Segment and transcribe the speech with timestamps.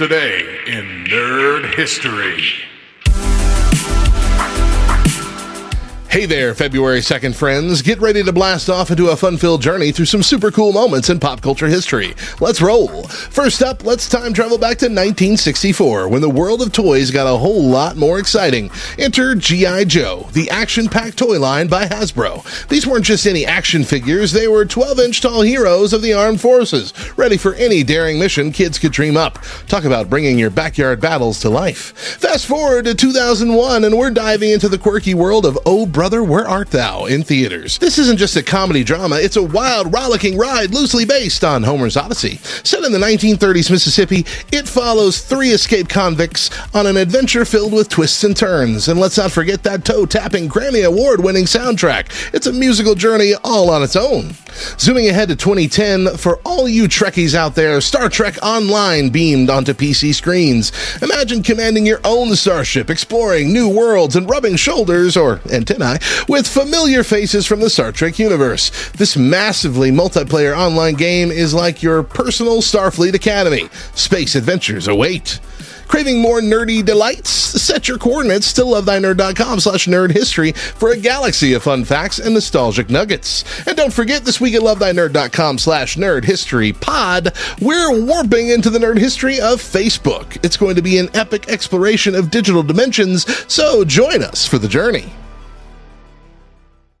[0.00, 2.42] Today in Nerd History.
[6.10, 7.82] Hey there, February 2nd friends.
[7.82, 11.08] Get ready to blast off into a fun filled journey through some super cool moments
[11.08, 12.16] in pop culture history.
[12.40, 13.04] Let's roll.
[13.04, 17.38] First up, let's time travel back to 1964 when the world of toys got a
[17.38, 18.72] whole lot more exciting.
[18.98, 19.84] Enter G.I.
[19.84, 22.66] Joe, the action packed toy line by Hasbro.
[22.66, 26.40] These weren't just any action figures, they were 12 inch tall heroes of the armed
[26.40, 29.38] forces, ready for any daring mission kids could dream up.
[29.68, 31.96] Talk about bringing your backyard battles to life.
[32.18, 36.48] Fast forward to 2001, and we're diving into the quirky world of Oh Brother, Where
[36.48, 37.76] Art Thou in theaters.
[37.76, 41.94] This isn't just a comedy drama, it's a wild, rollicking ride loosely based on Homer's
[41.94, 42.36] Odyssey.
[42.64, 47.90] Set in the 1930s Mississippi, it follows three escaped convicts on an adventure filled with
[47.90, 48.88] twists and turns.
[48.88, 52.32] And let's not forget that toe tapping Grammy Award winning soundtrack.
[52.32, 54.32] It's a musical journey all on its own.
[54.78, 59.74] Zooming ahead to 2010, for all you Trekkies out there, Star Trek Online beamed onto
[59.74, 60.72] PC screens.
[61.02, 65.89] Imagine commanding your own starship, exploring new worlds, and rubbing shoulders, or antennae,
[66.28, 68.70] with familiar faces from the Star Trek universe.
[68.92, 73.68] This massively multiplayer online game is like your personal Starfleet Academy.
[73.94, 75.40] Space adventures await.
[75.90, 77.30] Craving more nerdy delights?
[77.30, 82.32] Set your coordinates to lovethynerd.com slash nerd history for a galaxy of fun facts and
[82.32, 83.42] nostalgic nuggets.
[83.66, 88.78] And don't forget, this week at lovethynerd.com slash nerd history pod, we're warping into the
[88.78, 90.38] nerd history of Facebook.
[90.44, 94.68] It's going to be an epic exploration of digital dimensions, so join us for the
[94.68, 95.12] journey.